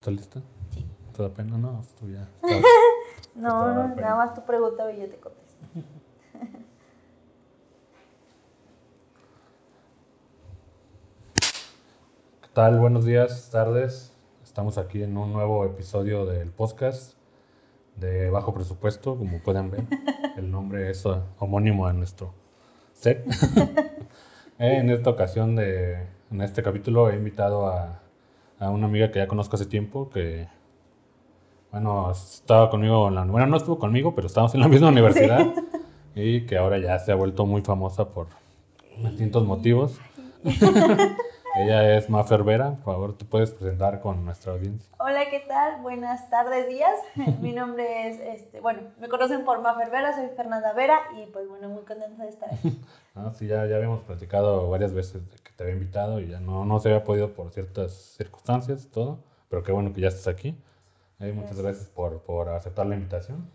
[0.00, 0.40] ¿Estás lista?
[0.70, 0.86] Sí.
[1.14, 1.58] ¿Te da pena?
[1.58, 2.26] No, tú ya.
[3.34, 5.62] No, no, nada más tu pregunta y yo te contesto.
[12.40, 12.80] ¿Qué tal?
[12.80, 14.14] Buenos días, tardes.
[14.42, 17.12] Estamos aquí en un nuevo episodio del podcast
[17.96, 19.84] de Bajo Presupuesto, como pueden ver.
[20.38, 22.32] El nombre es uh, homónimo a nuestro
[22.94, 23.22] set.
[24.58, 28.00] en esta ocasión, de, en este capítulo, he invitado a,
[28.60, 30.46] a una amiga que ya conozco hace tiempo, que,
[31.72, 33.24] bueno, estaba conmigo en la...
[33.24, 35.52] Bueno, no estuvo conmigo, pero estábamos en la misma universidad.
[36.14, 38.26] Y que ahora ya se ha vuelto muy famosa por
[39.02, 39.98] distintos motivos.
[41.56, 44.88] Ella es Mafer Vera, por favor, te puedes presentar con nuestra audiencia.
[45.00, 45.82] Hola, ¿qué tal?
[45.82, 46.94] Buenas tardes, días.
[47.40, 51.48] Mi nombre es, este, bueno, me conocen por Mafer Vera, soy Fernanda Vera y pues
[51.48, 52.80] bueno, muy contenta de estar aquí.
[53.16, 56.38] Ah, sí, ya, ya habíamos platicado varias veces de que te había invitado y ya
[56.38, 60.28] no, no se había podido por ciertas circunstancias, todo, pero qué bueno que ya estás
[60.28, 60.56] aquí.
[61.18, 61.62] Eh, muchas Gracias.
[61.64, 63.50] gracias por, por aceptar la invitación.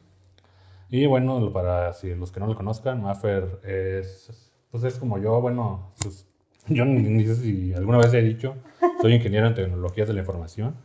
[0.90, 4.30] Y bueno, para si los que no lo conozcan, Mafer es,
[4.70, 6.28] pues es como yo, bueno, pues,
[6.68, 8.56] yo ni, sé si alguna vez he dicho,
[9.02, 10.76] soy ingeniero en tecnologías de la información,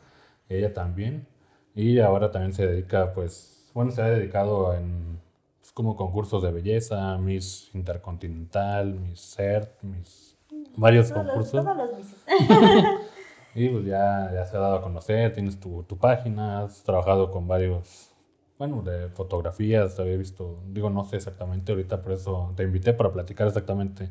[0.48, 1.26] ella también,
[1.74, 5.20] y ahora también se dedica, pues, bueno, se ha dedicado en
[5.60, 10.36] pues, como concursos de belleza, Miss Intercontinental, Miss CERT, Miss
[10.76, 11.64] varios Todos los, concursos.
[11.64, 13.00] todos los.
[13.54, 17.32] Y pues ya, ya se ha dado a conocer, tienes tu, tu página, has trabajado
[17.32, 18.12] con varios,
[18.58, 23.12] bueno, de fotografías, había visto, digo, no sé exactamente ahorita, por eso te invité para
[23.12, 24.10] platicar exactamente,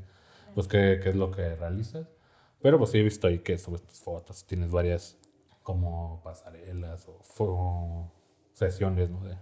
[0.53, 2.07] pues, qué, qué es lo que realizas.
[2.61, 5.17] Pero pues sí he visto ahí que subes tus fotos, tienes varias
[5.63, 8.09] como pasarelas o fo-
[8.53, 9.23] sesiones, ¿no?
[9.23, 9.35] de,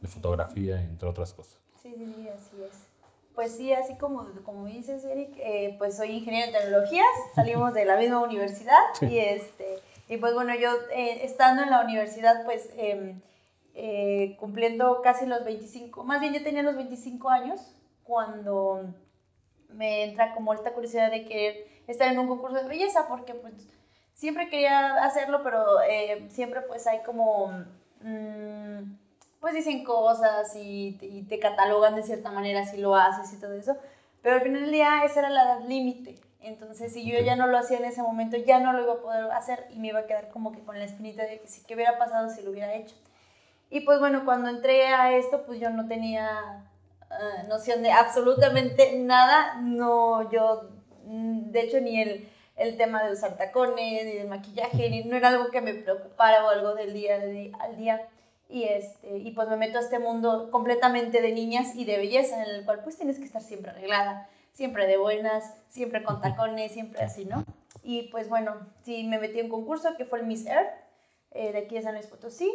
[0.00, 1.60] de fotografía, entre otras cosas.
[1.80, 2.86] Sí, sí, sí, así es.
[3.34, 7.84] Pues sí, así como, como dices, Eric, eh, pues soy ingeniero en tecnologías, salimos de
[7.84, 9.06] la misma universidad Sí.
[9.06, 9.76] y este,
[10.08, 13.20] y pues bueno, yo eh, estando en la universidad, pues em,
[13.74, 18.92] eh, cumpliendo casi los 25, más bien yo tenía los 25 años cuando
[19.68, 23.54] me entra como esta curiosidad de querer estar en un concurso de belleza, porque pues
[24.14, 27.48] siempre quería hacerlo, pero eh, siempre pues hay como...
[28.00, 28.82] mm,
[29.40, 33.40] pues dicen cosas y, te- y te catalogan de cierta manera si lo haces y
[33.40, 33.76] todo eso,
[34.22, 36.16] pero al final del día esa era la edad límite.
[36.40, 39.00] Entonces, si yo ya no lo hacía en ese momento, ya no lo iba a
[39.02, 41.62] poder hacer y me iba a quedar como que con la espinita de que sí,
[41.66, 42.94] ¿qué hubiera pasado si lo hubiera hecho?
[43.70, 46.64] Y pues bueno, cuando entré a esto, pues yo no tenía
[47.10, 49.56] eh, noción de absolutamente nada.
[49.60, 50.70] No, yo,
[51.04, 55.16] mm, de hecho, ni el, el tema de usar tacones, ni del maquillaje, ni, no
[55.16, 57.16] era algo que me preocupara o algo del día
[57.60, 58.08] al día.
[58.48, 62.42] Y, este, y pues me meto a este mundo completamente de niñas y de belleza,
[62.42, 66.72] en el cual pues tienes que estar siempre arreglada, siempre de buenas, siempre con tacones,
[66.72, 67.44] siempre así, ¿no?
[67.82, 70.70] Y pues bueno, sí, me metí en un concurso que fue el Miss Earth,
[71.32, 72.50] eh, de aquí de San Luis Potosí.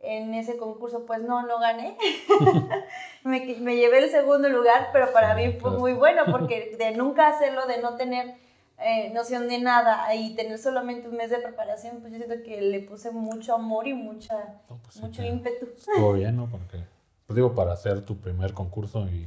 [0.00, 1.96] En ese concurso pues no, no gané.
[3.24, 7.28] me, me llevé el segundo lugar, pero para mí fue muy bueno porque de nunca
[7.28, 8.36] hacerlo, de no tener
[8.80, 12.60] eh, noción de nada y tener solamente un mes de preparación, pues yo siento que
[12.60, 15.66] le puse mucho amor y mucha, No, pues mucho ímpetu.
[15.76, 16.46] Estuvo bien, ¿no?
[16.46, 16.84] Porque,
[17.26, 19.26] pues digo, para hacer tu primer concurso y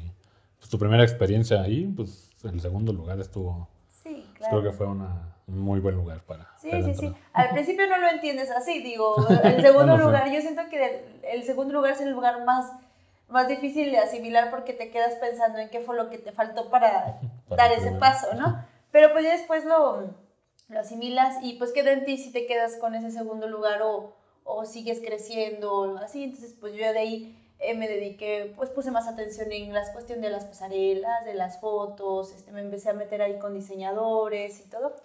[0.58, 3.68] pues, tu primera experiencia ahí, pues el segundo lugar estuvo,
[4.04, 4.62] Sí, pues, claro.
[4.62, 7.14] creo que fue una, un muy buen lugar para Sí, sí, sí.
[7.34, 11.74] Al principio no lo entiendes así, digo, el segundo lugar, yo siento que el segundo
[11.74, 12.72] lugar es el lugar más,
[13.28, 16.70] más difícil de asimilar porque te quedas pensando en qué fue lo que te faltó
[16.70, 17.20] para
[17.50, 18.00] Para dar ese primero.
[18.00, 18.64] paso, ¿no?
[18.92, 20.14] Pero pues ya después lo,
[20.70, 24.14] lo asimilas y pues queda en ti si te quedas con ese segundo lugar o,
[24.44, 26.24] o sigues creciendo o así.
[26.24, 30.20] Entonces pues yo de ahí eh, me dediqué, pues puse más atención en la cuestión
[30.22, 34.70] de las pasarelas, de las fotos, este, me empecé a meter ahí con diseñadores y
[34.70, 34.96] todo.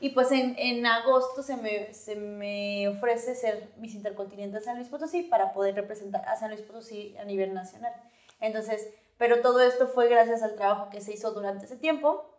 [0.00, 4.88] Y pues en, en agosto se me, se me ofrece ser Miss Intercontinental San Luis
[4.88, 7.92] Potosí para poder representar a San Luis Potosí a nivel nacional.
[8.40, 12.30] Entonces, pero todo esto fue gracias al trabajo que se hizo durante ese tiempo,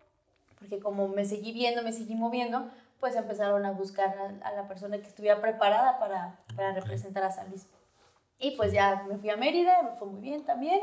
[0.59, 2.69] porque como me seguí viendo, me seguí moviendo,
[2.99, 7.31] pues empezaron a buscar a, a la persona que estuviera preparada para, para representar a
[7.31, 7.67] San Luis.
[8.39, 10.81] Y pues ya me fui a Mérida, me fue muy bien también.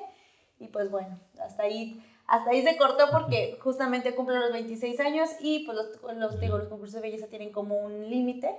[0.59, 5.31] Y pues bueno, hasta ahí, hasta ahí se cortó porque justamente cumplo los 26 años
[5.41, 8.55] y pues los, los, digo, los concursos de belleza tienen como un límite.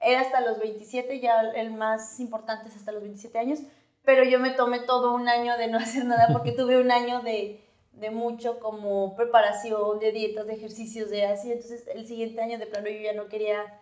[0.00, 3.60] Era hasta los 27, ya el más importante es hasta los 27 años,
[4.04, 7.20] pero yo me tomé todo un año de no hacer nada porque tuve un año
[7.22, 7.60] de,
[7.92, 11.52] de mucho como preparación, de dietas, de ejercicios, de así.
[11.52, 13.76] Entonces el siguiente año de plano yo ya no quería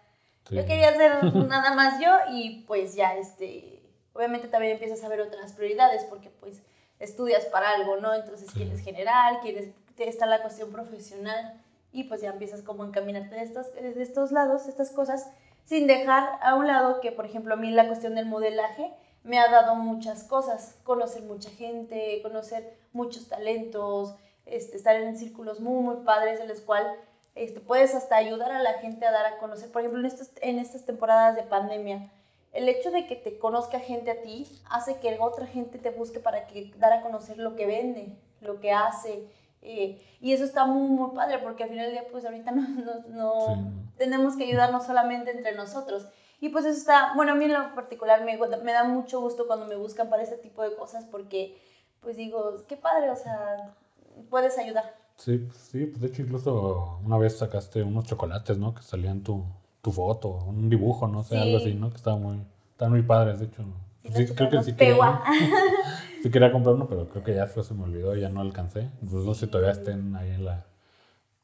[0.48, 0.56] Sí.
[0.56, 3.82] yo quería hacer nada más yo y pues ya, este,
[4.14, 6.62] obviamente también empiezas a ver otras prioridades porque pues
[7.00, 8.14] estudias para algo, ¿no?
[8.14, 8.60] Entonces Sí.
[8.60, 11.60] quieres general, quieres, está la cuestión profesional
[11.92, 15.30] y pues ya empiezas como a encaminarte de estos, de estos lados, estas cosas.
[15.64, 18.90] sin dejar a un lado que, por ejemplo, a mí la cuestión del modelaje
[19.22, 24.14] me ha dado muchas cosas, conocer mucha gente, conocer muchos talentos,
[24.46, 26.90] este, estar en círculos muy, muy padres en los cuales
[27.34, 30.30] este, puedes hasta ayudar a la gente a dar a conocer, por ejemplo, en, estos,
[30.40, 32.10] en estas temporadas de pandemia,
[32.52, 36.20] el hecho de que te conozca gente a ti hace que otra gente te busque
[36.20, 39.28] para que dar a conocer lo que vende, lo que hace.
[39.62, 42.64] Eh, y eso está muy, muy padre porque al final del día, pues ahorita no,
[43.08, 46.08] no, tenemos que ayudarnos solamente entre nosotros.
[46.40, 49.46] Y pues eso está, bueno, a mí en lo particular me, me da mucho gusto
[49.46, 51.60] cuando me buscan para este tipo de cosas porque,
[52.00, 53.74] pues digo, qué padre, o sea,
[54.30, 54.96] puedes ayudar.
[55.16, 58.72] Sí, sí, pues de hecho incluso una vez sacaste unos chocolates, ¿no?
[58.72, 59.44] Que salían tu,
[59.82, 61.90] tu foto, un dibujo, no sé, algo así, ¿no?
[61.90, 62.40] Que estaba muy,
[62.72, 63.64] estaban muy padres, de hecho.
[64.14, 65.22] Sí, creo que sí quería,
[66.22, 68.88] sí quería comprar uno, pero creo que ya fue, se me olvidó, ya no alcancé.
[69.00, 70.64] Pues no sé si todavía estén ahí en la...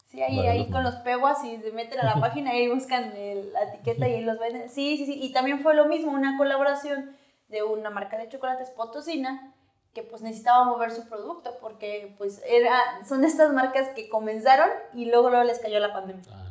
[0.07, 3.13] Sí, ahí, ahí con los peguas y se meten a la página y ahí buscan
[3.53, 4.71] la etiqueta y los venden.
[4.71, 5.19] Sí, sí, sí.
[5.21, 7.11] Y también fue lo mismo, una colaboración
[7.49, 9.53] de una marca de chocolates potosina
[9.93, 15.07] que pues necesitaba mover su producto porque pues era, son estas marcas que comenzaron y
[15.07, 16.23] luego, luego les cayó la pandemia.
[16.33, 16.51] Ah,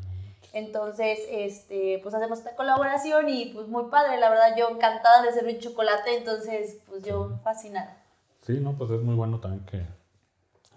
[0.54, 5.34] entonces, este, pues hacemos esta colaboración y pues muy padre, la verdad yo encantada de
[5.34, 7.98] servir chocolate, entonces pues yo fascinada.
[8.42, 9.86] Sí, no, pues es muy bueno también que,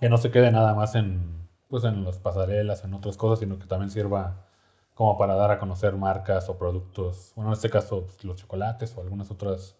[0.00, 3.58] que no se quede nada más en, pues en las pasarelas, en otras cosas, sino
[3.58, 4.46] que también sirva
[4.94, 8.96] como para dar a conocer marcas o productos, bueno, en este caso pues, los chocolates
[8.96, 9.76] o algunas otras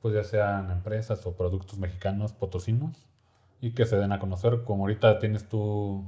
[0.00, 3.08] pues ya sean empresas o productos mexicanos potosinos
[3.60, 6.04] y que se den a conocer, como ahorita tienes tú,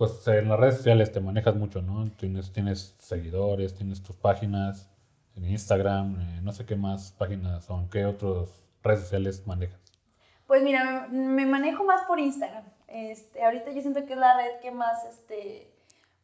[0.00, 2.10] pues en las redes sociales te manejas mucho, ¿no?
[2.12, 4.88] Tienes, tienes seguidores, tienes tus páginas
[5.36, 8.48] en Instagram, eh, no sé qué más páginas son, ¿qué otras
[8.82, 9.78] redes sociales manejas?
[10.46, 12.64] Pues mira, me, manejo más por Instagram.
[12.88, 15.70] Este, ahorita yo siento que es la red que más, este,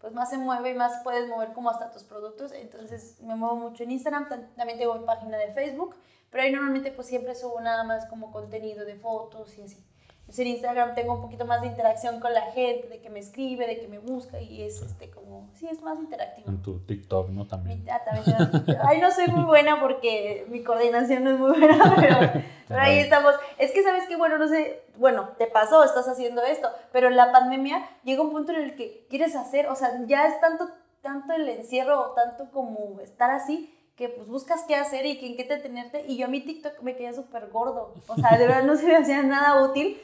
[0.00, 2.52] pues más se mueve y más puedes mover como hasta tus productos.
[2.52, 4.26] Entonces me muevo mucho en Instagram,
[4.56, 5.96] también tengo mi página de Facebook
[6.31, 9.82] pero ahí normalmente pues siempre subo nada más como contenido de fotos y así.
[10.26, 13.20] Entonces en Instagram tengo un poquito más de interacción con la gente, de que me
[13.20, 16.49] escribe, de que me busca y es este como, sí, es más interactivo.
[16.49, 17.46] En tu TikTok, ¿no?
[17.46, 17.87] También.
[17.88, 18.37] Ah, también
[18.82, 22.99] Ay, no soy muy buena porque mi coordinación no es muy buena, pero, pero ahí
[22.99, 23.37] estamos.
[23.56, 27.14] Es que sabes que, bueno, no sé, bueno, te pasó, estás haciendo esto, pero en
[27.14, 30.69] la pandemia llega un punto en el que quieres hacer, o sea, ya es tanto,
[31.02, 35.44] tanto el encierro tanto como estar así que pues buscas qué hacer y en qué
[35.44, 36.05] te tenerte.
[36.06, 37.94] Y yo a mi TikTok me quedé súper gordo.
[38.06, 39.99] O sea, de verdad no se me hacía nada útil.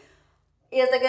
[0.73, 1.09] Y hasta que,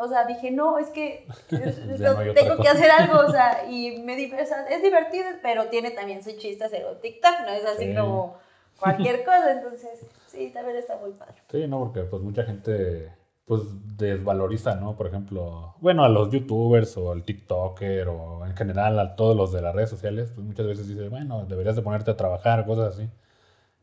[0.00, 4.82] o sea, dije, no, es que tengo que hacer algo, o sea, y me es
[4.82, 8.38] divertido, pero tiene también su chiste hacer un TikTok, no es así como
[8.80, 11.34] cualquier cosa, entonces, sí, también está muy padre.
[11.50, 13.12] Sí, no, porque pues mucha gente
[13.44, 13.62] pues
[13.98, 14.96] desvaloriza, ¿no?
[14.96, 19.52] Por ejemplo, bueno, a los youtubers o al TikToker o en general a todos los
[19.52, 22.94] de las redes sociales, pues muchas veces dices, bueno, deberías de ponerte a trabajar, cosas
[22.94, 23.08] así.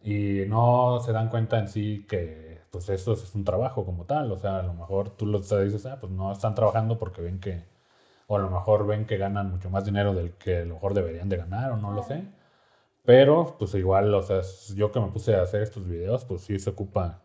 [0.04, 4.32] Y no se dan cuenta en sí que pues eso es un trabajo como tal,
[4.32, 7.40] o sea, a lo mejor tú lo dices, ah, pues no están trabajando porque ven
[7.40, 7.64] que,
[8.26, 10.96] o a lo mejor ven que ganan mucho más dinero del que a lo mejor
[10.96, 12.24] deberían de ganar o no lo sé.
[13.04, 14.42] Pero pues igual, o sea,
[14.76, 17.22] yo que me puse a hacer estos videos, pues sí se ocupa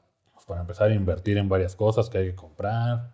[0.47, 3.13] para empezar a invertir en varias cosas que hay que comprar,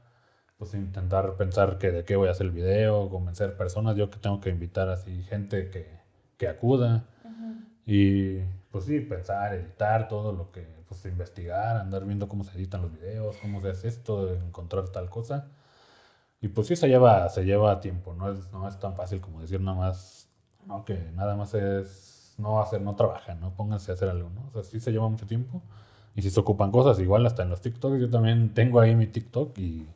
[0.58, 4.18] pues intentar pensar que de qué voy a hacer el video, convencer personas, yo que
[4.18, 5.88] tengo que invitar así gente que,
[6.36, 7.04] que acuda.
[7.86, 8.40] Y
[8.74, 12.90] pues sí, pensar, editar todo lo que, pues investigar, andar viendo cómo se editan los
[12.90, 15.46] videos, cómo se hace esto, encontrar tal cosa.
[16.40, 19.40] Y pues sí se lleva, se lleva tiempo, no es, no es tan fácil como
[19.40, 20.28] decir nada más,
[20.66, 24.48] no, que nada más es no hacer, no trabajar, no pónganse a hacer algo, ¿no?
[24.48, 25.62] O sea, sí se lleva mucho tiempo
[26.16, 29.06] y si se ocupan cosas, igual hasta en los TikToks, yo también tengo ahí mi
[29.06, 29.86] TikTok y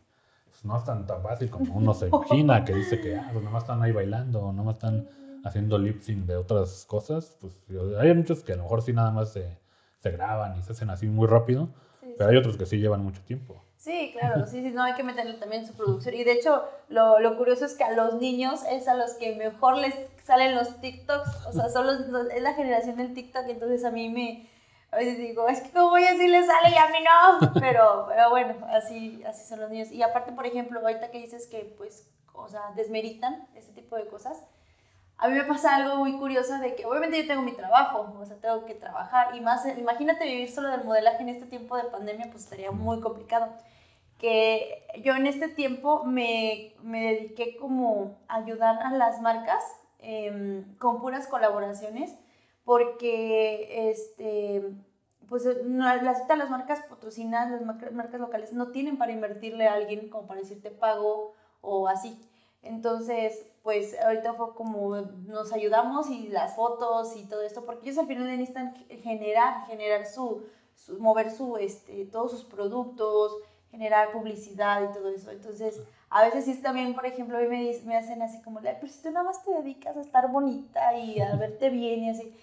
[0.44, 3.44] pues, no es tan, tan fácil como uno se imagina, que dice que ah, pues
[3.44, 5.08] nomás están ahí bailando, nomás están
[5.48, 7.36] haciendo lip sync de otras cosas.
[7.40, 7.54] Pues
[7.98, 9.58] hay muchos que a lo mejor sí nada más se,
[10.00, 11.68] se graban y se hacen así muy rápido,
[12.16, 13.62] pero hay otros que sí llevan mucho tiempo.
[13.76, 16.14] Sí, claro, sí, sí, no hay que meterle también su producción.
[16.14, 19.36] Y de hecho, lo, lo, curioso es que a los niños es a los que
[19.36, 23.84] mejor les salen los TikToks, o sea, son los, es la generación del TikTok, entonces
[23.84, 24.48] a mí me,
[24.90, 28.06] a veces digo, es que como voy a decirle sale y a mí no, pero,
[28.08, 29.90] pero bueno, así, así son los niños.
[29.90, 34.06] Y aparte, por ejemplo, ahorita que dices que, pues, o sea, desmeritan este tipo de
[34.08, 34.42] cosas,
[35.18, 38.24] a mí me pasa algo muy curioso de que obviamente yo tengo mi trabajo, o
[38.24, 41.84] sea, tengo que trabajar y más, imagínate vivir solo del modelaje en este tiempo de
[41.84, 43.52] pandemia, pues estaría muy complicado.
[44.18, 49.62] Que yo en este tiempo me, me dediqué como a ayudar a las marcas
[50.00, 52.14] eh, con puras colaboraciones
[52.64, 54.62] porque este,
[55.28, 60.28] pues las, las marcas patrocinadas, las marcas locales no tienen para invertirle a alguien como
[60.28, 62.20] para decirte pago o así.
[62.62, 67.98] Entonces, pues ahorita fue como nos ayudamos y las fotos y todo esto, porque ellos
[67.98, 70.46] al final necesitan generar, generar su,
[70.98, 73.36] mover su, este, todos sus productos,
[73.70, 75.30] generar publicidad y todo eso.
[75.32, 78.88] Entonces, a veces sí también, por ejemplo, a mí me, me hacen así como, pero
[78.88, 82.34] si tú nada más te dedicas a estar bonita y a verte bien y así.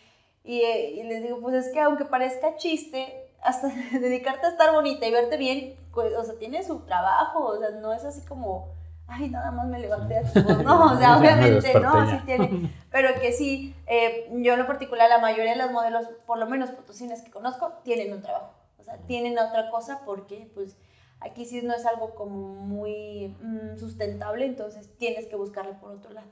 [0.44, 5.08] Y, y les digo, pues es que aunque parezca chiste, hasta dedicarte a estar bonita
[5.08, 8.75] y verte bien, pues, o sea, tiene su trabajo, o sea, no es así como,
[9.07, 13.19] ay, nada más me levanté así, pues, no, o sea, obviamente, no, sí tiene, pero
[13.19, 16.71] que sí, eh, yo en lo particular, la mayoría de los modelos, por lo menos
[16.71, 20.77] potosines que conozco, tienen un trabajo, o sea, tienen otra cosa porque, pues,
[21.19, 26.12] aquí sí no es algo como muy mm, sustentable, entonces tienes que buscarle por otro
[26.12, 26.27] lado.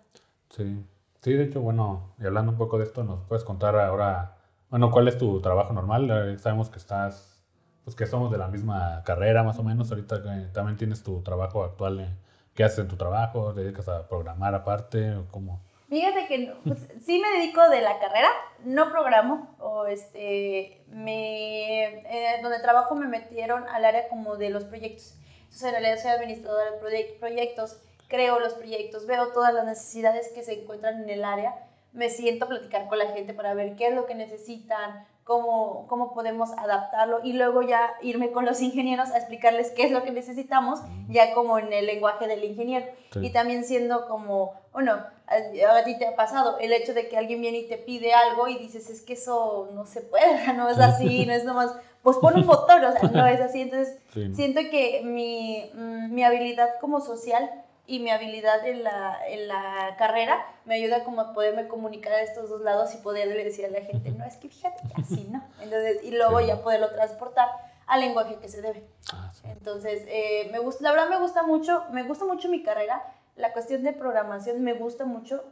[0.50, 0.84] Sí,
[1.22, 4.34] sí, de hecho, bueno, y hablando un poco de esto, ¿nos puedes contar ahora
[4.74, 6.10] bueno, ¿cuál es tu trabajo normal?
[6.10, 7.40] Eh, sabemos que estás,
[7.84, 9.92] pues que somos de la misma carrera más o menos.
[9.92, 12.00] Ahorita eh, también tienes tu trabajo actual.
[12.00, 12.18] Eh,
[12.56, 13.54] ¿Qué haces en tu trabajo?
[13.54, 15.60] ¿Te dedicas a programar aparte o cómo?
[15.90, 18.30] Fíjate que pues, sí me dedico de la carrera,
[18.64, 25.16] no programo, o este, me, donde trabajo me metieron al área como de los proyectos.
[25.44, 30.44] Entonces en realidad soy administradora de proyectos, creo los proyectos, veo todas las necesidades que
[30.44, 31.54] se encuentran en el área
[31.94, 35.86] me siento a platicar con la gente para ver qué es lo que necesitan, cómo,
[35.88, 40.04] cómo podemos adaptarlo y luego ya irme con los ingenieros a explicarles qué es lo
[40.04, 42.86] que necesitamos, ya como en el lenguaje del ingeniero.
[43.16, 44.94] Y también siendo como, bueno,
[45.28, 48.48] a ti te ha pasado el hecho de que alguien viene y te pide algo
[48.48, 52.18] y dices, es que eso no se puede, no es así, no es nomás, pues
[52.18, 53.62] pon un motor, o sea, no es así.
[53.62, 53.98] Entonces,
[54.34, 59.96] siento que mi, mm, mi habilidad como social y mi habilidad en la, en la
[59.98, 63.70] carrera me ayuda como a poderme comunicar a estos dos lados y poderle decir a
[63.70, 65.44] la gente, no, es que fíjate que así, ¿no?
[65.62, 67.50] Entonces, y luego ya poderlo transportar
[67.88, 68.88] al lenguaje que se debe.
[69.12, 73.04] Ah, Entonces, eh, me gusta, la verdad me gusta mucho, me gusta mucho mi carrera,
[73.36, 75.44] la cuestión de programación me gusta mucho,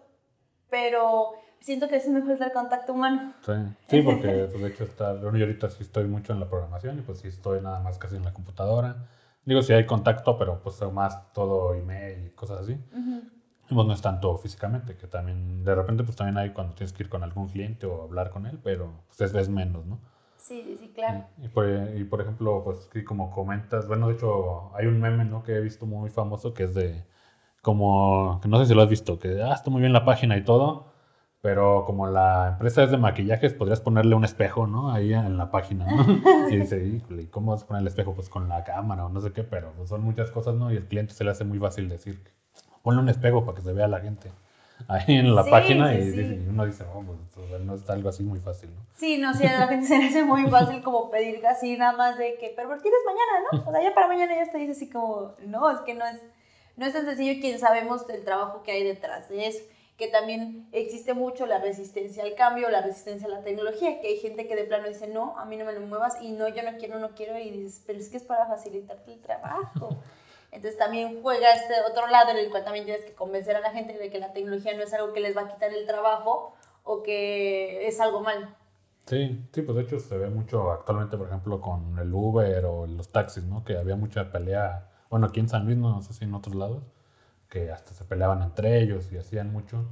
[0.70, 3.34] pero siento que es mejor el contacto humano.
[3.46, 3.52] Sí,
[3.90, 7.02] sí porque pues, de hecho está, yo ahorita sí estoy mucho en la programación y
[7.02, 8.96] pues sí estoy nada más casi en la computadora
[9.46, 12.78] Digo, si hay contacto, pero pues más todo email y cosas así.
[13.70, 17.04] pues no es tanto físicamente, que también de repente pues también hay cuando tienes que
[17.04, 20.00] ir con algún cliente o hablar con él, pero pues es, menos, ¿no?
[20.38, 21.26] Sí, sí, claro.
[21.42, 25.44] Y, por, y por ejemplo, pues como comentas, bueno, de hecho hay un meme, ¿no?
[25.44, 27.06] Que he visto muy famoso que es de
[27.62, 30.38] como, que no sé si lo has visto, que ah, está muy bien la página
[30.38, 30.91] y todo,
[31.42, 34.92] pero como la empresa es de maquillajes, podrías ponerle un espejo, ¿no?
[34.92, 36.06] Ahí en la página, ¿no?
[36.52, 38.14] Y dice, ¿y cómo vas a poner el espejo?
[38.14, 40.72] Pues con la cámara o no sé qué, pero pues son muchas cosas, ¿no?
[40.72, 42.22] Y el cliente se le hace muy fácil decir,
[42.84, 44.32] ponle un espejo para que se vea la gente
[44.88, 48.70] ahí en la página y, uno dice, oh, pues no es algo así muy fácil,
[48.70, 48.82] ¿no?
[48.96, 51.94] Sí, no, sí, a la gente se le hace muy fácil como pedir así nada
[51.98, 53.64] más de que, pero tienes mañana, ¿no?
[53.68, 56.22] O sea, ya para mañana ya te dice así como, no, es que no es,
[56.78, 59.64] no es tan sencillo quien sabemos el trabajo que hay detrás de eso
[60.02, 64.18] que también existe mucho la resistencia al cambio, la resistencia a la tecnología, que hay
[64.18, 66.64] gente que de plano dice, no, a mí no me lo muevas y no, yo
[66.64, 69.90] no quiero, no quiero, y dices, pero es que es para facilitarte el trabajo.
[70.52, 73.70] Entonces también juega este otro lado en el cual también tienes que convencer a la
[73.70, 76.56] gente de que la tecnología no es algo que les va a quitar el trabajo
[76.84, 78.48] o que es algo malo.
[79.06, 82.88] Sí, sí, pues de hecho se ve mucho actualmente, por ejemplo, con el Uber o
[82.88, 83.64] los taxis, ¿no?
[83.64, 86.82] Que había mucha pelea, bueno, aquí en San Luis, no sé si en otros lados,
[87.52, 89.86] que hasta se peleaban entre ellos y hacían mucho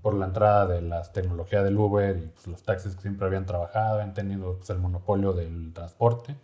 [0.00, 3.46] por la entrada de las tecnologías del Uber y pues, los taxis que siempre habían
[3.46, 6.36] trabajado, habían tenido pues, el monopolio del transporte.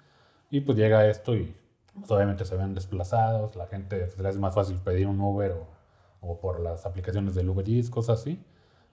[0.50, 1.56] Y pues llega esto y
[1.94, 5.52] pues, obviamente se ven desplazados, la gente pues, les es más fácil pedir un Uber
[5.52, 5.66] o,
[6.20, 8.44] o, por las aplicaciones del Uber Eats, cosas así.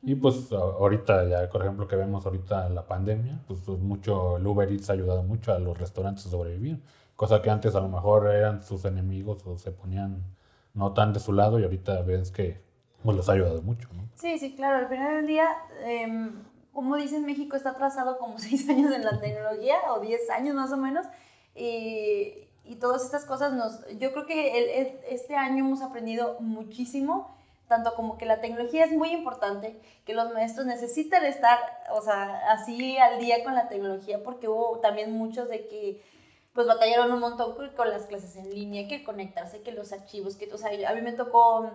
[0.04, 4.72] Y pues ahorita, ya por ejemplo que vemos ahorita la pandemia, pues, mucho el Uber
[4.72, 6.80] Eats ha ayudado mucho a los restaurantes a sobrevivir,
[7.16, 10.24] cosa que antes a lo mejor eran sus enemigos o se ponían
[10.74, 12.62] no tan de su lado y ahorita ves que
[13.04, 13.88] pues, los ha ayudado mucho.
[13.94, 14.08] ¿no?
[14.16, 14.78] Sí, sí, claro.
[14.78, 15.48] Al final del día,
[15.86, 20.56] em, como dicen, México está atrasado como 6 años en la tecnología o 10 años
[20.56, 21.06] más o menos.
[21.56, 23.86] Y, y todas estas cosas nos...
[24.00, 27.34] Yo creo que este año hemos aprendido muchísimo
[27.68, 31.58] tanto como que la tecnología es muy importante, que los maestros necesitan estar,
[31.92, 36.02] o sea, así al día con la tecnología, porque hubo también muchos de que
[36.54, 40.52] pues batallaron un montón con las clases en línea, que conectarse, que los archivos, que,
[40.54, 41.72] o sea, a mí me tocó,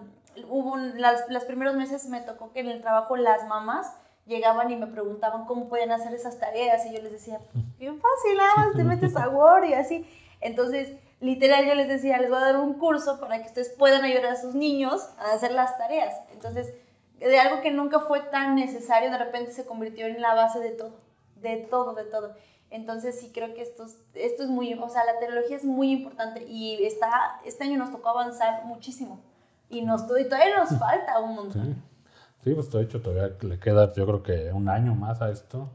[0.48, 3.92] hubo las, los primeros meses me tocó que en el trabajo las mamás
[4.26, 7.40] llegaban y me preguntaban cómo podían hacer esas tareas y yo les decía,
[7.78, 10.06] bien fácil, nada más te metes a Word y así.
[10.40, 14.04] Entonces, literal yo les decía, les voy a dar un curso para que ustedes puedan
[14.04, 16.14] ayudar a sus niños a hacer las tareas.
[16.32, 16.72] Entonces,
[17.18, 20.70] de algo que nunca fue tan necesario, de repente se convirtió en la base de
[20.70, 20.92] todo,
[21.36, 22.34] de todo, de todo.
[22.70, 26.46] Entonces sí creo que esto, esto es muy, o sea, la tecnología es muy importante
[26.46, 29.20] y está, este año nos tocó avanzar muchísimo,
[29.70, 31.64] Y, nos, y todavía nos falta un montón.
[31.64, 31.82] Sí.
[32.44, 35.68] sí, pues de hecho todavía le queda yo creo que un año más a esto.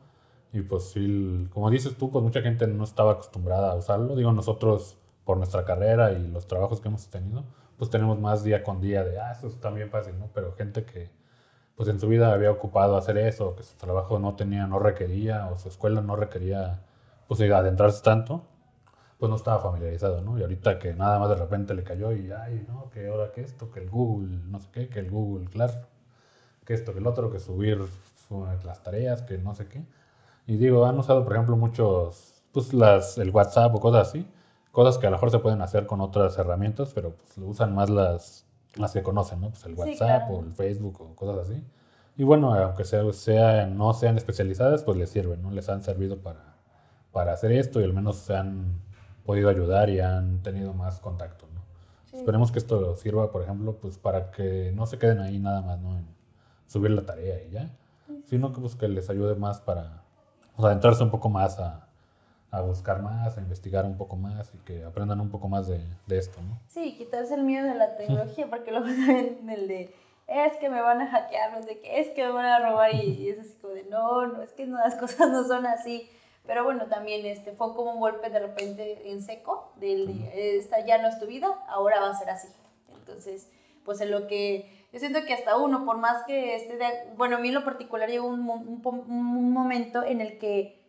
[0.52, 4.16] Y pues sí, como dices tú, pues mucha gente no estaba acostumbrada a usarlo.
[4.16, 7.44] Digo, nosotros por nuestra carrera y los trabajos que hemos tenido,
[7.78, 10.30] pues tenemos más día con día de, ah, eso está bien fácil, ¿no?
[10.34, 11.10] Pero gente que
[11.76, 15.48] pues en su vida había ocupado hacer eso, que su trabajo no tenía, no requería,
[15.48, 16.82] o su escuela no requería,
[17.28, 18.44] pues adentrarse tanto,
[19.18, 20.38] pues no estaba familiarizado, ¿no?
[20.38, 22.90] Y ahorita que nada más de repente le cayó y, ay, ¿no?
[22.92, 25.80] Que ahora que esto, que el Google, no sé qué, que el Google Class,
[26.66, 27.80] que esto, que el otro, que subir
[28.66, 29.86] las tareas, que no sé qué.
[30.48, 34.28] Y digo, han usado, por ejemplo, muchos, pues las, el WhatsApp o cosas así,
[34.72, 37.90] cosas que a lo mejor se pueden hacer con otras herramientas, pero pues usan más
[37.90, 39.50] las, las que conocen, ¿no?
[39.50, 41.64] Pues el WhatsApp o el Facebook o cosas así.
[42.18, 45.52] Y bueno, aunque sea, sea, no sean especializadas, pues les sirven, ¿no?
[45.52, 46.56] Les han servido para,
[47.12, 48.82] para hacer esto y al menos se han
[49.26, 51.64] podido ayudar y han tenido más contacto, ¿no?
[52.18, 55.80] Esperemos que esto sirva, por ejemplo, pues para que no se queden ahí nada más,
[55.80, 55.98] ¿no?
[55.98, 56.06] En
[56.68, 57.76] subir la tarea y ya,
[58.26, 60.04] sino que, pues, que les ayude más para
[60.56, 61.88] pues, adentrarse un poco más a,
[62.54, 65.82] a buscar más, a investigar un poco más y que aprendan un poco más de,
[66.06, 66.60] de esto, ¿no?
[66.68, 69.96] Sí, quitarse el miedo de la tecnología, porque luego también el de,
[70.28, 72.94] es que me van a hackear, no sé qué, es que me van a robar
[72.94, 76.08] y, es así como de, no, no, es que no, las cosas no son así.
[76.46, 81.02] Pero bueno, también este, fue como un golpe de repente en seco, del, esta ya
[81.02, 82.50] no es tu vida, ahora va a ser así.
[83.00, 83.50] Entonces,
[83.84, 87.38] pues en lo que yo siento que hasta uno, por más que esté de, bueno,
[87.38, 90.83] a mí en lo particular llegó un, un, un momento en el que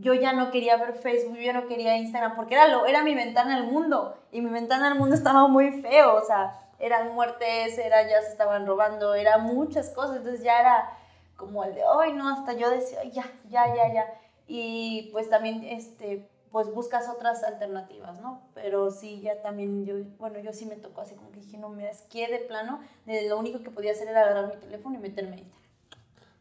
[0.00, 3.14] yo ya no quería ver Facebook, yo no quería Instagram, porque era, lo, era mi
[3.14, 7.78] ventana al mundo, y mi ventana al mundo estaba muy feo, o sea, eran muertes,
[7.78, 10.90] era, ya se estaban robando, era muchas cosas, entonces ya era
[11.36, 14.14] como el de, hoy no, hasta yo decía, ya, ya, ya, ya,
[14.46, 18.40] y pues también, este, pues buscas otras alternativas, ¿no?
[18.54, 21.68] Pero sí, ya también yo, bueno, yo sí me tocó así como que dije, no,
[21.68, 25.02] me que de plano, de lo único que podía hacer era agarrar mi teléfono y
[25.02, 25.44] meterme.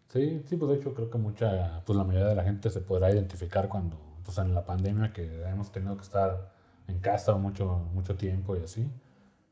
[0.07, 2.81] Sí, sí, pues de hecho creo que mucha, pues la mayoría de la gente se
[2.81, 6.51] podrá identificar cuando, pues en la pandemia que hemos tenido que estar
[6.87, 8.89] en casa mucho, mucho tiempo y así.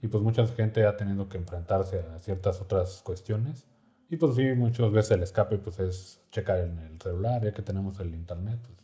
[0.01, 3.67] Y pues mucha gente ha tenido que enfrentarse a ciertas otras cuestiones.
[4.09, 7.61] Y pues sí, muchas veces el escape pues es checar en el celular, ya que
[7.63, 8.77] tenemos el internet, pues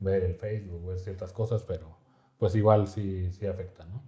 [0.00, 1.96] ver el Facebook, ver ciertas cosas, pero
[2.38, 4.02] pues igual sí, sí afecta, ¿no?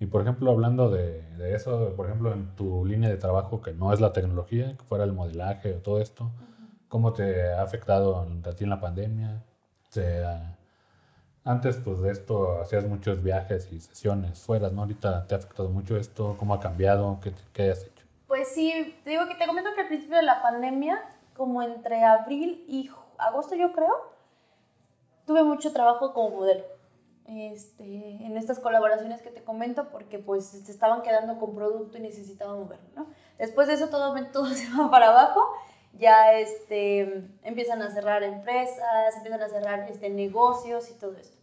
[0.00, 3.72] Y por ejemplo, hablando de, de, eso, por ejemplo, en tu línea de trabajo que
[3.72, 6.30] no es la tecnología, que fuera el modelaje o todo esto,
[6.94, 9.42] ¿Cómo te ha afectado a ti en la pandemia?
[11.44, 14.82] antes pues de esto hacías muchos viajes y sesiones fuera, ¿no?
[14.82, 17.18] Ahorita te ha afectado mucho esto, ¿cómo ha cambiado?
[17.20, 18.06] ¿Qué, qué has hecho?
[18.28, 21.02] Pues sí, te digo que te comento que al principio de la pandemia,
[21.36, 24.12] como entre abril y agosto yo creo,
[25.26, 26.62] tuve mucho trabajo como modelo.
[27.26, 32.02] Este, en estas colaboraciones que te comento porque pues se estaban quedando con producto y
[32.02, 33.06] necesitaban moverlo, ¿no?
[33.38, 35.40] Después de eso todo, todo se va para abajo
[35.98, 41.36] ya este, empiezan a cerrar empresas, empiezan a cerrar este, negocios y todo esto.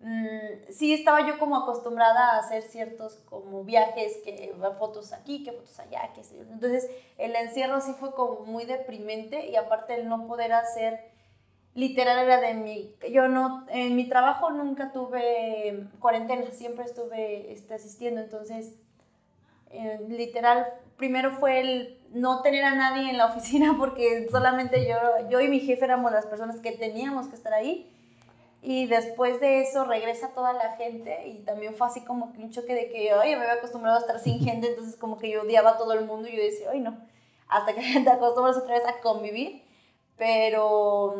[0.00, 5.52] Mm, sí estaba yo como acostumbrada a hacer ciertos como viajes, que fotos aquí, que
[5.52, 10.26] fotos allá, que entonces el encierro sí fue como muy deprimente y aparte el no
[10.26, 11.13] poder hacer
[11.74, 17.74] literal era de mi, yo no, en mi trabajo nunca tuve cuarentena, siempre estuve este,
[17.74, 18.76] asistiendo, entonces
[19.70, 25.28] eh, literal, primero fue el no tener a nadie en la oficina porque solamente yo,
[25.28, 27.90] yo y mi jefe éramos las personas que teníamos que estar ahí.
[28.62, 32.50] Y después de eso regresa toda la gente y también fue así como que un
[32.50, 35.42] choque de que, oye, me había acostumbrado a estar sin gente, entonces como que yo
[35.42, 36.96] odiaba a todo el mundo y yo decía, ay no,
[37.48, 39.62] hasta que te acostumbras otra vez a convivir.
[40.16, 41.14] Pero,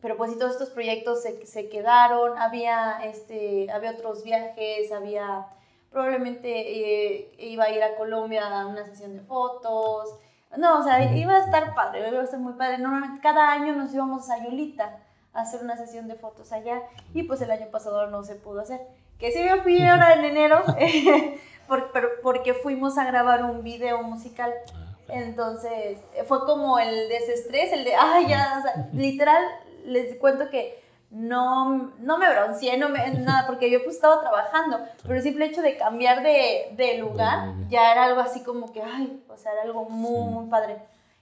[0.00, 5.46] pero pues sí, todos estos proyectos se, se quedaron, había, este, había otros viajes, había
[5.90, 10.14] probablemente eh, iba a ir a Colombia a una sesión de fotos.
[10.56, 12.78] No, o sea, iba a estar padre, iba a estar muy padre.
[12.78, 14.98] Normalmente cada año nos íbamos a Yolita
[15.32, 16.82] a hacer una sesión de fotos allá
[17.14, 18.80] y pues el año pasado no se pudo hacer.
[19.18, 20.62] Que sí me fui ahora en enero
[22.22, 24.52] porque fuimos a grabar un video musical.
[24.74, 29.44] Ah, Entonces fue como el desestrés, el de, ay, ya, o sea, literal,
[29.90, 34.78] les cuento que no, no me bronceé, no me, nada, porque yo pues estaba trabajando,
[35.02, 38.80] pero el simple hecho de cambiar de, de lugar ya era algo así como que,
[38.82, 40.76] ay, o sea, era algo muy, muy padre.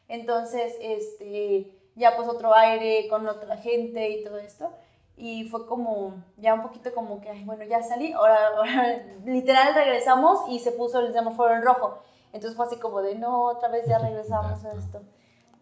[0.08, 4.70] Entonces, este, ya pues otro aire con otra gente y todo esto.
[5.16, 9.74] Y fue como, ya un poquito como que, ay, bueno, ya salí, ahora, ahora literal
[9.74, 11.98] regresamos y se puso el semáforo en rojo.
[12.32, 15.00] Entonces fue así como de, no, otra vez ya regresamos a esto.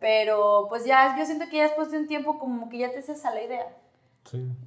[0.01, 2.99] Pero pues ya, yo siento que ya después de un tiempo como que ya te
[2.99, 3.67] haces a la idea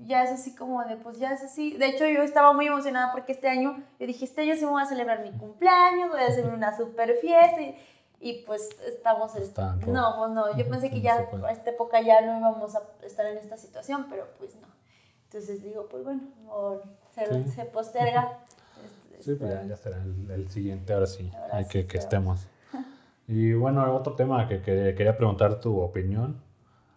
[0.05, 1.77] Ya es así como de, pues ya es así.
[1.77, 4.71] De hecho, yo estaba muy emocionada porque este año, yo dije, este año sí me
[4.71, 7.59] voy a celebrar mi cumpleaños, voy a hacer una super fiesta.
[8.21, 9.33] Y, pues estamos...
[9.87, 13.25] no, pues no, yo pensé que ya a esta época ya no íbamos a estar
[13.25, 14.67] en esta situación, pero pues no.
[15.25, 16.21] Entonces digo, pues bueno,
[17.13, 18.39] se, posterga.
[19.19, 22.47] sí, pues ya, será el, siguiente, ahora sí, hay que, que estemos.
[23.29, 26.41] Y bueno, otro tema que, que, quería preguntar tu opinión.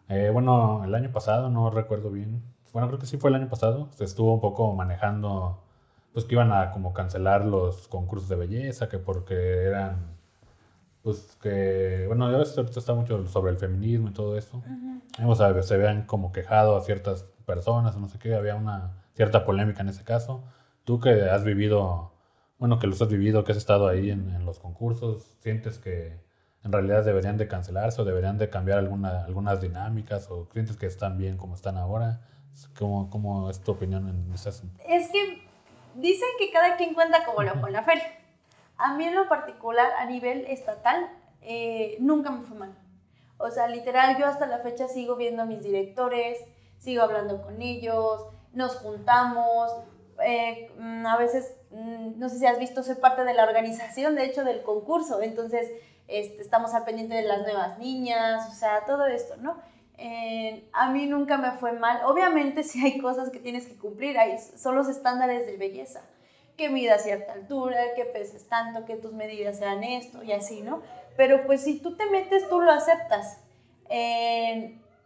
[0.09, 2.43] Eh, bueno, el año pasado, no recuerdo bien,
[2.73, 5.63] bueno, creo que sí fue el año pasado, se estuvo un poco manejando,
[6.13, 10.17] pues que iban a como cancelar los concursos de belleza, que porque eran,
[11.03, 14.63] pues que, bueno, ya ves, ahorita está mucho sobre el feminismo y todo eso.
[15.25, 19.45] o sea, se habían como quejado a ciertas personas, no sé qué, había una cierta
[19.45, 20.43] polémica en ese caso.
[20.85, 22.13] Tú que has vivido,
[22.63, 26.17] bueno, que los has vivido, que has estado ahí en, en los concursos, ¿sientes que
[26.63, 30.87] en realidad deberían de cancelarse o deberían de cambiar alguna, algunas dinámicas o sientes que
[30.87, 32.21] están bien como están ahora?
[32.79, 34.81] ¿Cómo, ¿Cómo, es tu opinión en ese asunto?
[34.87, 35.43] Es que
[35.97, 38.17] dicen que cada quien cuenta como lo con la feria.
[38.77, 42.79] A mí en lo particular, a nivel estatal, eh, nunca me fue mal.
[43.39, 46.39] O sea, literal, yo hasta la fecha sigo viendo a mis directores,
[46.79, 49.73] sigo hablando con ellos, nos juntamos.
[50.25, 54.15] Eh, mm, a veces, mm, no sé si has visto, soy parte de la organización,
[54.15, 55.23] de hecho, del concurso.
[55.23, 55.71] Entonces,
[56.09, 59.57] este, estamos al pendiente de las nuevas niñas, o sea, todo esto, ¿no?
[60.73, 62.01] a mí nunca me fue mal.
[62.07, 66.03] Obviamente si hay cosas que tienes que cumplir, hay, son los estándares de belleza.
[66.57, 70.83] Que midas cierta altura, que peses tanto, que tus medidas sean esto y así, ¿no?
[71.17, 73.39] Pero pues si tú te metes, tú lo aceptas.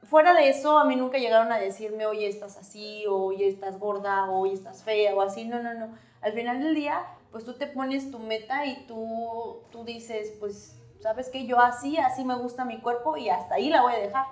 [0.08, 3.78] Fuera de eso, a mí nunca llegaron a decirme, oye, estás así, o oye, estás
[3.78, 5.44] gorda, o oye, estás fea, o así.
[5.44, 5.94] No, no, no.
[6.20, 10.76] Al final del día, pues tú te pones tu meta y tú, tú dices, pues,
[11.00, 11.46] ¿sabes qué?
[11.46, 14.26] Yo así, así me gusta mi cuerpo y hasta ahí la voy a dejar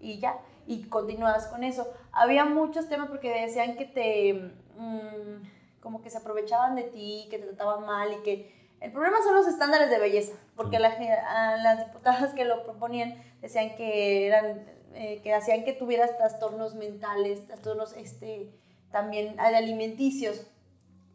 [0.00, 1.86] y ya, y continúas con eso.
[2.12, 7.38] Había muchos temas porque decían que te, mm, como que se aprovechaban de ti, que
[7.38, 12.32] te trataban mal y que el problema son los estándares de belleza, porque las diputadas
[12.34, 18.50] que lo proponían decían que eran, eh, que hacían que tuvieras trastornos mentales, trastornos este,
[18.90, 20.46] también alimenticios,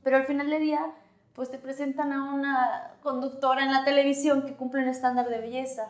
[0.03, 0.93] pero al final del día
[1.33, 5.89] pues te presentan a una conductora en la televisión que cumple un estándar de belleza.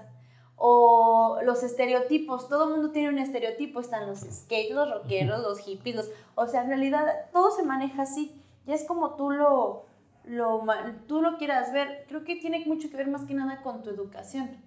[0.55, 5.59] O los estereotipos, todo el mundo tiene un estereotipo, están los skates, los rockeros, los
[5.59, 9.85] hippies, o sea, en realidad todo se maneja así, ya es como tú lo,
[10.23, 10.63] lo,
[11.07, 13.89] tú lo quieras ver, creo que tiene mucho que ver más que nada con tu
[13.89, 14.57] educación.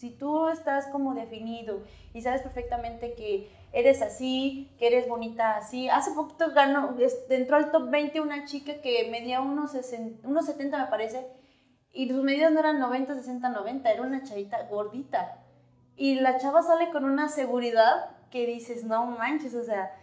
[0.00, 1.82] Si tú estás como definido
[2.14, 5.90] y sabes perfectamente que eres así, que eres bonita así.
[5.90, 6.96] Hace poquito ganó,
[7.28, 11.26] entró al top 20 una chica que medía unos, 60, unos 70 me parece,
[11.92, 15.36] y sus medidas no eran 90, 60, 90, era una chavita gordita.
[15.96, 19.94] Y la chava sale con una seguridad que dices, no manches, o sea,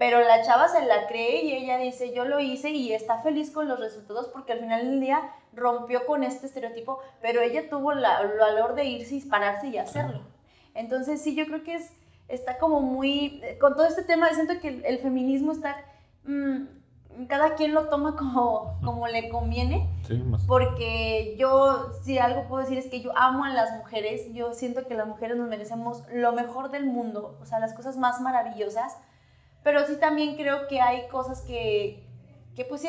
[0.00, 3.52] pero la chava se la cree y ella dice, yo lo hice y está feliz
[3.52, 7.94] con los resultados porque al final del día rompió con este estereotipo, pero ella tuvo
[7.94, 10.20] la, el valor de irse, dispararse y hacerlo.
[10.74, 11.92] Entonces sí, yo creo que es,
[12.28, 15.76] está como muy, con todo este tema, siento que el, feminismo está...
[16.24, 16.64] Mm,
[17.28, 19.88] cada quien lo toma como, como le conviene.
[20.48, 24.32] Porque yo, si algo puedo decir es que yo amo a las mujeres.
[24.32, 27.96] Yo siento que las mujeres nos merecemos lo mejor del mundo, o sea, las cosas
[27.96, 28.96] más maravillosas.
[29.62, 32.04] Pero sí también creo que hay cosas que,
[32.56, 32.88] que pues sí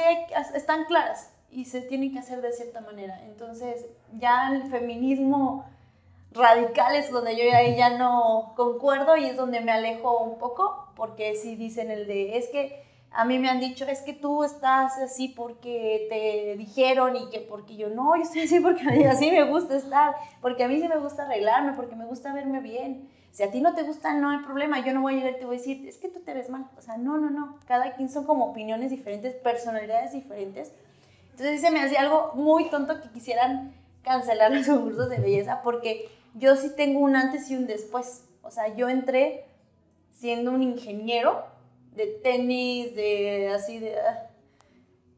[0.56, 3.22] están claras y se tienen que hacer de cierta manera.
[3.24, 3.86] Entonces,
[4.20, 5.66] ya el feminismo
[6.32, 10.90] radical es donde yo ahí ya no concuerdo y es donde me alejo un poco,
[10.96, 14.44] porque si dicen el de, es que a mí me han dicho, es que tú
[14.44, 19.32] estás así porque te dijeron y que porque yo no, yo estoy así porque así
[19.32, 23.10] me gusta estar, porque a mí sí me gusta arreglarme, porque me gusta verme bien.
[23.32, 25.40] Si a ti no te gusta, no hay problema, yo no voy a llegar y
[25.40, 26.68] te voy a decir, es que tú te ves mal.
[26.78, 27.58] O sea, no, no, no.
[27.68, 30.72] Cada quien son como opiniones diferentes, personalidades diferentes.
[31.38, 36.10] Entonces se me hacía algo muy tonto que quisieran cancelar los concursos de belleza porque
[36.34, 38.24] yo sí tengo un antes y un después.
[38.42, 39.44] O sea, yo entré
[40.12, 41.46] siendo un ingeniero
[41.92, 44.00] de tenis, de así de...
[44.00, 44.30] Ah,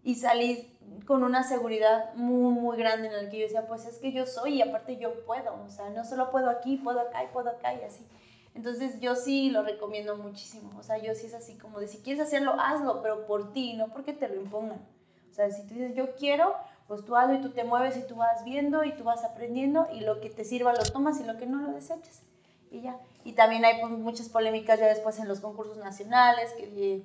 [0.04, 0.76] y salí
[1.06, 4.26] con una seguridad muy, muy grande en la que yo decía, pues es que yo
[4.26, 7.52] soy y aparte yo puedo, o sea, no solo puedo aquí, puedo acá y puedo
[7.52, 8.08] acá y así.
[8.56, 12.00] Entonces yo sí lo recomiendo muchísimo, o sea, yo sí es así como de si
[12.00, 14.97] quieres hacerlo, hazlo, pero por ti, no porque te lo impongan.
[15.38, 16.56] O sea, si tú dices yo quiero,
[16.88, 19.88] pues tú hazlo y tú te mueves y tú vas viendo y tú vas aprendiendo
[19.94, 22.24] y lo que te sirva lo tomas y lo que no lo desechas
[22.72, 22.98] y ya.
[23.24, 27.04] Y también hay pues, muchas polémicas ya después en los concursos nacionales, que,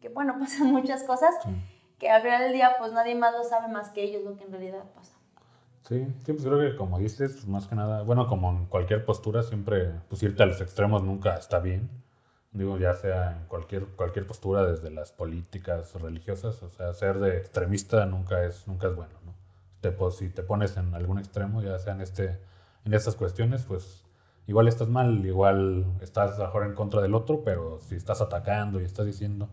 [0.00, 1.34] que bueno, pasan muchas cosas,
[1.98, 4.44] que al final del día pues nadie más lo sabe más que ellos lo que
[4.44, 5.14] en realidad pasa.
[5.88, 9.42] Sí, sí, pues creo que como dices, más que nada, bueno, como en cualquier postura,
[9.42, 11.90] siempre pues irte a los extremos nunca está bien.
[12.52, 17.38] Digo, ya sea en cualquier, cualquier postura, desde las políticas religiosas, o sea, ser de
[17.38, 19.34] extremista nunca es, nunca es bueno, ¿no?
[19.80, 22.38] Te, si te pones en algún extremo, ya sea en, este,
[22.84, 24.04] en estas cuestiones, pues
[24.46, 28.84] igual estás mal, igual estás mejor en contra del otro, pero si estás atacando y
[28.84, 29.48] estás diciendo,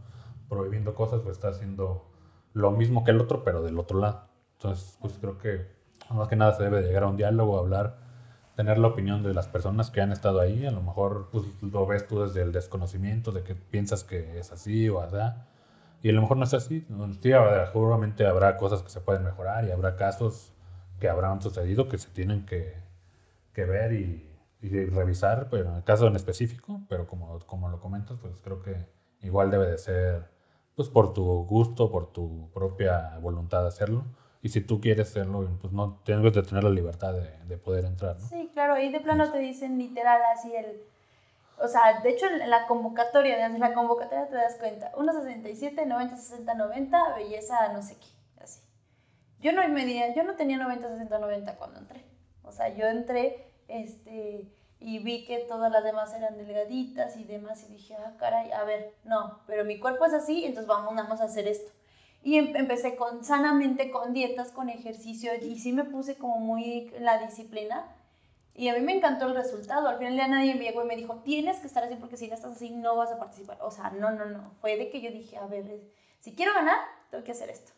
[0.49, 2.05] prohibiendo cosas, pues estás haciendo
[2.53, 4.27] lo mismo que el otro, pero del otro lado.
[4.53, 5.67] Entonces, pues creo que
[6.09, 7.97] más que nada se debe llegar a un diálogo, hablar,
[8.59, 10.65] tener la opinión de las personas que han estado ahí.
[10.65, 14.51] A lo mejor pues, lo ves tú desde el desconocimiento, de que piensas que es
[14.51, 15.15] así o así.
[16.03, 16.85] Y a lo mejor no es así.
[17.21, 17.31] Sí,
[17.71, 20.51] seguramente habrá cosas que se pueden mejorar y habrá casos
[20.99, 22.73] que habrán sucedido que se tienen que,
[23.55, 24.29] ver y,
[24.61, 28.61] y, revisar, pero en el caso en específico, pero como, como lo comentas, pues creo
[28.61, 28.75] que
[29.21, 30.29] igual debe de ser
[30.75, 34.03] pues por tu gusto, por tu propia voluntad de hacerlo.
[34.41, 37.85] Y si tú quieres hacerlo, pues no tienes que tener la libertad de, de poder
[37.85, 38.27] entrar, ¿no?
[38.27, 40.81] Sí, claro, y de plano te dicen literal así el...
[41.61, 46.15] O sea, de hecho en la convocatoria, desde la convocatoria te das cuenta, 1,67, 90,
[46.15, 48.61] 60, 90, belleza no sé qué, así.
[49.41, 52.05] Yo no medía, yo no tenía 90, 60, 90 cuando entré.
[52.43, 54.47] O sea, yo entré, este,
[54.79, 58.63] y vi que todas las demás eran delgaditas y demás y dije, ah, caray, a
[58.63, 61.71] ver, no, pero mi cuerpo es así, entonces vamos, vamos a hacer esto.
[62.23, 66.89] Y em, empecé con sanamente, con dietas, con ejercicio y sí me puse como muy
[66.99, 67.95] la disciplina
[68.55, 69.87] y a mí me encantó el resultado.
[69.87, 72.27] Al final ya nadie me llegó y me dijo, tienes que estar así porque si
[72.27, 73.57] no estás así no vas a participar.
[73.61, 74.51] O sea, no, no, no.
[74.59, 75.81] Fue de que yo dije, a ver,
[76.19, 76.77] si quiero ganar,
[77.09, 77.71] tengo que hacer esto.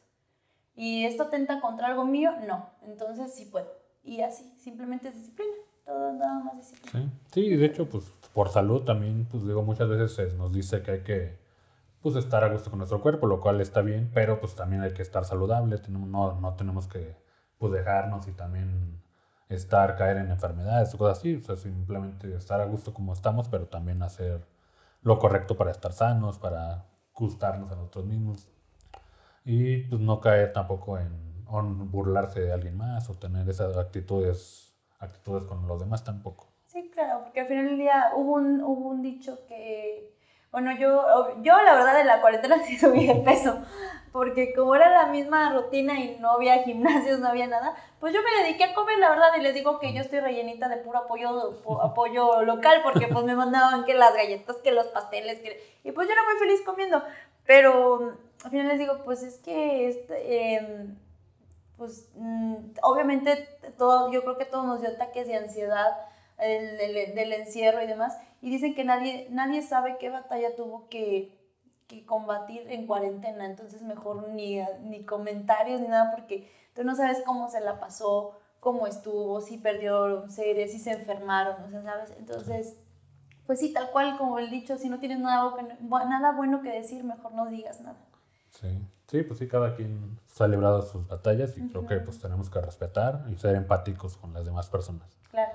[0.76, 2.70] Y esto tenta contra algo mío, no.
[2.82, 3.72] Entonces sí puedo.
[4.04, 5.54] Y así, simplemente es disciplina
[5.86, 7.12] todo nada más disciplina.
[7.32, 7.42] Sí.
[7.50, 11.04] sí, de hecho, pues por salud también, pues digo, muchas veces nos dice que hay
[11.04, 11.41] que
[12.02, 14.94] pues estar a gusto con nuestro cuerpo, lo cual está bien, pero pues también hay
[14.94, 17.16] que estar saludable, no, no tenemos que
[17.58, 19.02] pues dejarnos y también
[19.50, 23.48] estar, caer en enfermedades o cosas así, o sea, simplemente estar a gusto como estamos,
[23.50, 24.48] pero también hacer
[25.02, 28.50] lo correcto para estar sanos, para gustarnos a nosotros mismos
[29.44, 34.72] y pues no caer tampoco en, en burlarse de alguien más o tener esas actitudes
[35.02, 36.48] actitudes con los demás tampoco.
[36.66, 40.11] Sí, claro, porque al final del día hubo un, hubo un dicho que,
[40.52, 43.60] bueno, yo, yo la verdad en la cuarentena sí subí de peso,
[44.12, 48.20] porque como era la misma rutina y no había gimnasios, no había nada, pues yo
[48.22, 51.00] me dediqué a comer, la verdad, y les digo que yo estoy rellenita de puro
[51.00, 55.92] apoyo, apoyo local, porque pues me mandaban que las galletas, que los pasteles, que, y
[55.92, 57.02] pues yo era muy feliz comiendo,
[57.46, 60.98] pero al final les digo, pues es que este, em,
[61.78, 65.98] pues mm, obviamente todo, yo creo que todos nos dio ataques de ansiedad
[66.38, 71.38] del, encierro y demás, y dicen que nadie, nadie sabe qué batalla tuvo que,
[71.88, 77.22] que combatir en cuarentena, entonces mejor ni, ni comentarios ni nada, porque tú no sabes
[77.26, 82.14] cómo se la pasó, cómo estuvo, si perdió seres, si se enfermaron, o sea, ¿sabes?
[82.18, 82.78] Entonces,
[83.46, 87.04] pues sí, tal cual como el dicho, si no tienes nada, nada bueno que decir,
[87.04, 87.98] mejor no digas nada.
[88.50, 88.82] Sí.
[89.12, 92.62] Sí, pues sí, cada quien ha librado sus batallas y creo que pues tenemos que
[92.62, 95.18] respetar y ser empáticos con las demás personas.
[95.30, 95.52] Claro.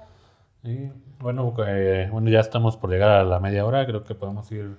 [0.66, 4.50] Y bueno, eh, bueno, ya estamos por llegar a la media hora, creo que podemos
[4.50, 4.76] ir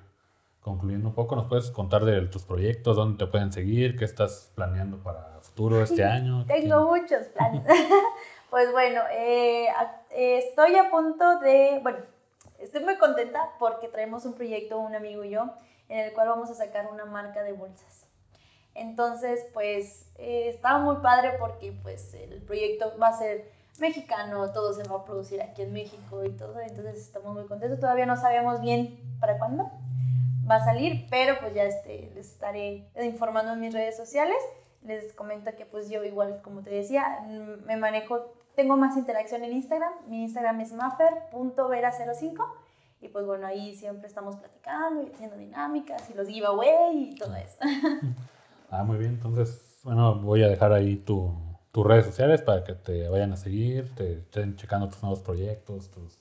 [0.62, 1.36] concluyendo un poco.
[1.36, 5.82] ¿Nos puedes contar de tus proyectos, dónde te pueden seguir, qué estás planeando para futuro
[5.82, 6.46] este año?
[6.46, 7.64] Tengo muchos planes.
[8.50, 9.68] pues bueno, eh,
[10.12, 12.00] estoy a punto de, bueno,
[12.60, 15.54] estoy muy contenta porque traemos un proyecto, un amigo y yo,
[15.88, 18.06] en el cual vamos a sacar una marca de bolsas.
[18.76, 24.74] Entonces, pues eh, estaba muy padre porque pues el proyecto va a ser mexicano, todo
[24.74, 27.80] se va a producir aquí en México y todo, entonces estamos muy contentos.
[27.80, 29.72] Todavía no sabemos bien para cuándo
[30.50, 34.38] va a salir, pero pues ya este, les estaré informando en mis redes sociales.
[34.84, 37.26] Les comento que pues yo igual, como te decía,
[37.66, 39.92] me manejo, tengo más interacción en Instagram.
[40.08, 42.46] Mi Instagram es maffer.vera05
[43.02, 47.36] y pues bueno, ahí siempre estamos platicando y haciendo dinámicas y los giveaway y todo
[47.36, 47.58] eso.
[48.70, 49.12] Ah, muy bien.
[49.12, 51.34] Entonces, bueno, voy a dejar ahí tu,
[51.78, 55.92] tus redes sociales para que te vayan a seguir, te estén checando tus nuevos proyectos,
[55.92, 56.18] tus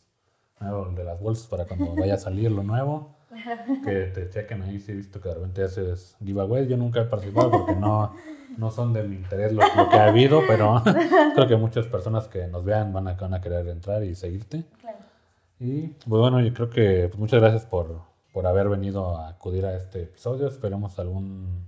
[0.60, 3.16] nuevos de las bolsas para cuando vaya a salir lo nuevo.
[3.82, 6.68] Que te chequen ahí, sí he visto que de repente haces giveaways.
[6.68, 8.12] Yo nunca he participado porque no,
[8.58, 10.82] no son de mi interés lo, que ha habido, pero
[11.34, 14.62] creo que muchas personas que nos vean van a, van a querer entrar y seguirte.
[14.82, 14.98] Claro.
[15.58, 19.64] Y pues bueno, yo creo que pues, muchas gracias por, por haber venido a acudir
[19.64, 20.48] a este episodio.
[20.48, 21.66] Esperemos algún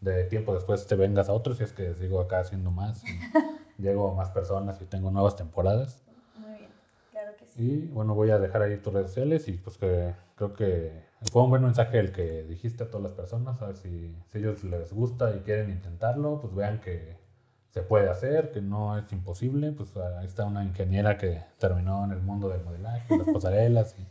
[0.00, 3.06] de tiempo después te vengas a otros, si es que sigo acá haciendo más, y
[3.82, 6.02] llego a más personas y tengo nuevas temporadas.
[6.36, 6.70] Muy bien,
[7.10, 7.62] claro que sí.
[7.62, 11.42] Y bueno, voy a dejar ahí tus redes sociales y pues que creo que fue
[11.42, 14.64] un buen mensaje el que dijiste a todas las personas, a ver si, si ellos
[14.64, 17.18] les gusta y quieren intentarlo, pues vean que
[17.68, 22.12] se puede hacer, que no es imposible, pues ahí está una ingeniera que terminó en
[22.12, 24.06] el mundo del modelaje, las pasarelas y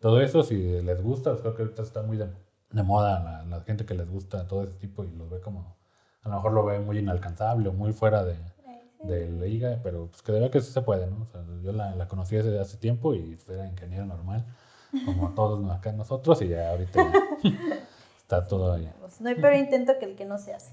[0.00, 2.28] todo eso, si les gusta, pues creo que ahorita está muy de,
[2.70, 5.76] de moda la, la gente que les gusta todo ese tipo y lo ve como,
[6.22, 8.36] a lo mejor lo ve muy inalcanzable o muy fuera de,
[9.02, 11.22] de la liga, pero pues que de verdad que sí se puede, ¿no?
[11.22, 14.44] O sea, yo la, la conocí desde hace tiempo y era ingeniero normal,
[15.04, 17.02] como todos acá nosotros, y ya ahorita
[17.42, 17.48] ya
[18.18, 18.90] está todo ahí.
[19.00, 20.72] Pues no hay peor intento que el que no se hace.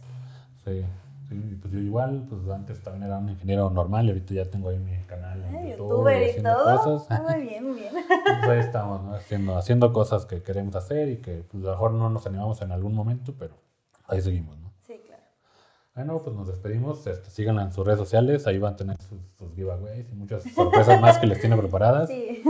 [0.63, 0.83] Sí,
[1.29, 4.69] sí, pues yo igual, pues antes también era un ingeniero normal y ahorita ya tengo
[4.69, 6.77] ahí mi canal en YouTube Youtuber y haciendo todo.
[6.83, 7.07] cosas.
[7.11, 7.93] Ah, Muy bien, muy bien.
[8.25, 9.13] Pues ahí estamos, ¿no?
[9.15, 12.61] Haciendo, haciendo cosas que queremos hacer y que pues, a lo mejor no nos animamos
[12.61, 13.55] en algún momento, pero
[14.07, 14.71] ahí seguimos, ¿no?
[14.85, 15.23] Sí, claro.
[15.95, 17.05] Bueno, pues nos despedimos.
[17.07, 20.43] Este, síganla en sus redes sociales, ahí van a tener sus, sus giveaways y muchas
[20.53, 22.09] sorpresas más que les tiene preparadas.
[22.09, 22.43] Sí.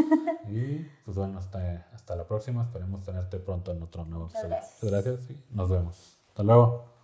[0.50, 2.64] Y pues bueno, hasta, hasta la próxima.
[2.64, 4.58] Esperemos tenerte pronto en otro nuevo Muchas episodio.
[4.58, 4.84] gracias.
[4.84, 6.18] Muchas gracias y nos vemos.
[6.30, 6.95] Hasta luego.